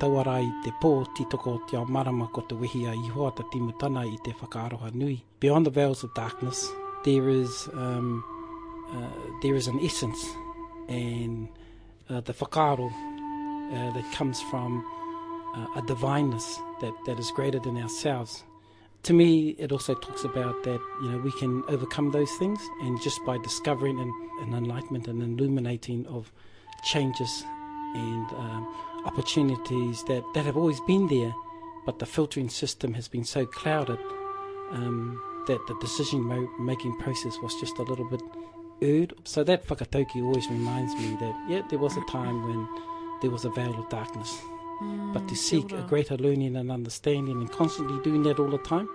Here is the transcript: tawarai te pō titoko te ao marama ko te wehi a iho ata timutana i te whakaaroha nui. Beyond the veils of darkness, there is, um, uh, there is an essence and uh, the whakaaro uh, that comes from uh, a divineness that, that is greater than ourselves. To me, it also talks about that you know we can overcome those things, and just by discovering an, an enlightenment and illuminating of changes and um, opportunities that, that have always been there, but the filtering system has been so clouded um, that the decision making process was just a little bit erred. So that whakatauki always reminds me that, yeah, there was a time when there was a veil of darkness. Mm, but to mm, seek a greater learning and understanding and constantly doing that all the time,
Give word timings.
tawarai 0.00 0.48
te 0.64 0.70
pō 0.80 0.90
titoko 1.14 1.58
te 1.68 1.76
ao 1.76 1.84
marama 1.84 2.26
ko 2.32 2.40
te 2.48 2.54
wehi 2.56 2.86
a 2.88 2.94
iho 2.96 3.26
ata 3.28 3.42
timutana 3.52 4.06
i 4.08 4.16
te 4.24 4.32
whakaaroha 4.38 4.94
nui. 4.94 5.18
Beyond 5.40 5.66
the 5.66 5.70
veils 5.70 6.02
of 6.02 6.14
darkness, 6.14 6.70
there 7.04 7.28
is, 7.28 7.68
um, 7.74 8.24
uh, 8.94 9.40
there 9.42 9.54
is 9.54 9.66
an 9.68 9.78
essence 9.82 10.24
and 10.88 11.48
uh, 12.08 12.20
the 12.22 12.32
whakaaro 12.32 12.88
uh, 12.90 13.92
that 13.92 14.06
comes 14.12 14.40
from 14.50 14.82
uh, 15.54 15.66
a 15.80 15.82
divineness 15.86 16.58
that, 16.80 16.94
that 17.04 17.18
is 17.18 17.30
greater 17.32 17.58
than 17.58 17.76
ourselves. 17.76 18.42
To 19.04 19.12
me, 19.12 19.50
it 19.58 19.72
also 19.72 19.94
talks 19.94 20.24
about 20.24 20.62
that 20.64 20.80
you 21.02 21.10
know 21.10 21.18
we 21.18 21.32
can 21.32 21.62
overcome 21.68 22.10
those 22.10 22.30
things, 22.36 22.60
and 22.82 23.00
just 23.00 23.18
by 23.24 23.38
discovering 23.38 23.98
an, 23.98 24.12
an 24.42 24.52
enlightenment 24.54 25.08
and 25.08 25.22
illuminating 25.22 26.06
of 26.06 26.30
changes 26.84 27.42
and 27.94 28.26
um, 28.44 28.68
opportunities 29.04 30.02
that, 30.04 30.24
that 30.34 30.44
have 30.44 30.56
always 30.56 30.80
been 30.80 31.08
there, 31.08 31.34
but 31.86 31.98
the 31.98 32.06
filtering 32.06 32.48
system 32.48 32.94
has 32.94 33.08
been 33.08 33.24
so 33.24 33.46
clouded 33.46 33.98
um, 34.72 35.20
that 35.46 35.64
the 35.66 35.76
decision 35.80 36.26
making 36.58 36.96
process 36.98 37.36
was 37.42 37.54
just 37.56 37.78
a 37.78 37.82
little 37.82 38.04
bit 38.04 38.22
erred. 38.82 39.14
So 39.24 39.42
that 39.44 39.66
whakatauki 39.66 40.22
always 40.22 40.46
reminds 40.48 40.94
me 40.94 41.16
that, 41.20 41.46
yeah, 41.48 41.62
there 41.70 41.78
was 41.78 41.96
a 41.96 42.04
time 42.06 42.42
when 42.46 42.68
there 43.22 43.30
was 43.30 43.44
a 43.44 43.50
veil 43.50 43.76
of 43.78 43.88
darkness. 43.88 44.38
Mm, 44.82 45.12
but 45.12 45.28
to 45.28 45.34
mm, 45.34 45.38
seek 45.38 45.72
a 45.72 45.82
greater 45.82 46.16
learning 46.16 46.56
and 46.56 46.70
understanding 46.70 47.40
and 47.40 47.50
constantly 47.50 48.02
doing 48.02 48.22
that 48.24 48.38
all 48.38 48.48
the 48.48 48.58
time, 48.58 48.88